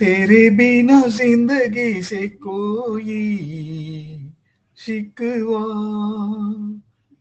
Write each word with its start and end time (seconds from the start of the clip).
तेरे 0.00 0.50
बिना 0.50 1.00
ज़िंदगी 1.06 2.02
से 2.02 2.28
कोई 2.28 3.14
शिकवा 4.78 5.62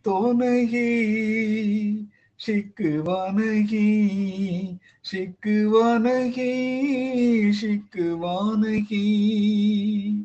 तो 0.05 0.31
नहीं, 0.31 2.05
शिकवा 2.39 3.27
नहीं 3.31 4.77
शिकवा 5.05 5.97
नहीं 5.97 7.51
शिकवा 7.53 8.37
नहीं। 8.55 10.23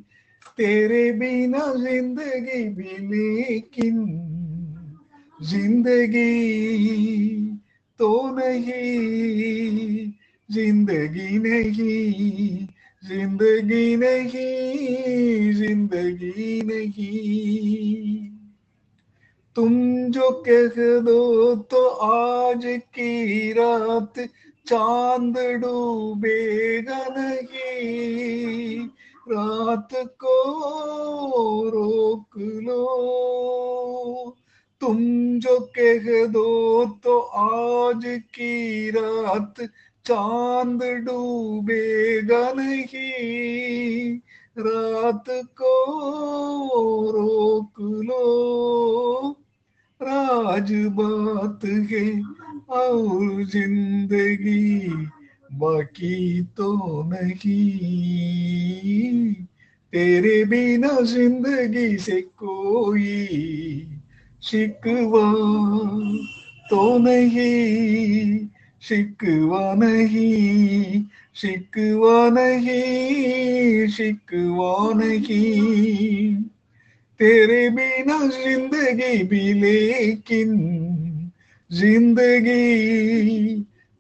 तेरे 0.57 1.13
बिना 1.13 1.65
ज़िंदगी 1.75 2.63
भी 2.69 2.97
लेकिन 3.07 3.97
ज़िंदगी 5.43 6.27
तो 7.99 8.11
नहीं 8.37 10.13
ज़िंदगी 10.53 11.39
नहीं 11.39 12.67
ज़िंदगी 13.05 13.97
नहीं 13.97 15.53
ज़िंदगी 15.55 16.61
नहीं। 16.63 18.31
तुम 19.57 19.73
जो 20.11 20.31
कह 20.49 20.77
दो 21.01 21.55
तो 21.55 21.87
आज 21.89 22.63
की 22.95 23.53
रात 23.53 24.19
चाँद 24.67 25.39
डूबेगा 25.61 27.05
नहीं। 27.11 28.89
रात 29.27 29.89
को 29.95 30.37
रोक 31.69 32.39
लो। 32.39 32.85
तुम 34.81 34.99
जो 35.39 35.59
कह 35.79 36.27
दो 36.27 36.85
तो 37.05 37.19
आज 37.19 38.03
की 38.35 38.91
रात 38.91 39.61
चाँद 40.07 40.83
डूबेगा 41.05 42.53
नहीं, 42.53 44.19
रात 44.59 45.25
को 45.29 45.75
रोक 47.11 47.81
लो। 47.81 49.31
राज 50.01 50.73
बात 50.73 51.65
है 51.65 52.23
और 52.71 53.45
ज़िंदगी 53.45 54.89
बाकी 55.53 56.43
तो 56.43 57.03
नहीं। 57.03 58.01
तेरे 59.93 60.45
बिना 60.45 61.01
ज़िंदगी 61.01 61.97
से 61.99 62.21
कोई 62.21 63.27
शिकवा 64.43 65.33
तो 66.71 66.99
नहीं। 66.99 68.49
शिकवा 68.83 69.75
नहीं 69.75 71.05
शिकवा 71.37 72.31
नहीं 72.31 73.89
शिकवा 73.89 74.93
नहीं। 74.95 76.35
तेरे 77.21 77.69
बिना 77.71 78.19
ज़िंदगी 78.27 79.23
भी 79.25 79.53
लेकिन, 79.53 80.51
ज़िंदगी 81.73 83.55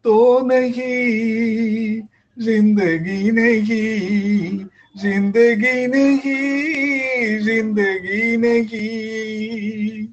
तो 0.04 0.16
नहीं, 0.46 2.00
ज़िंदगी 2.38 3.30
नहीं 3.30 4.64
ज़िंदगी 4.96 5.86
नहीं 5.86 7.38
ज़िंदगी 7.40 8.36
नहीं। 8.36 10.08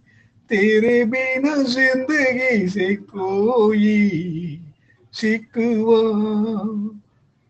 तेरे 0.50 1.04
बिना 1.06 1.56
ज़िंदगी 1.64 2.68
से 2.70 2.96
कोई 2.96 4.60
शिकवा 5.14 6.02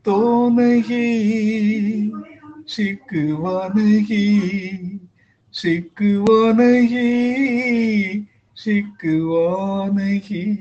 तो 0.05 0.49
नहीं 0.49 2.11
शिकवा 2.67 3.67
नहीं 3.75 4.99
शिकवा 5.53 6.51
नहीं 6.53 8.25
शिकवा 8.57 9.87
नहीं 9.93 10.55